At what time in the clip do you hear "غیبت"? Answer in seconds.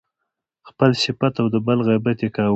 1.87-2.17